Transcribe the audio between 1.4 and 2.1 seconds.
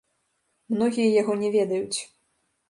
не ведаюць.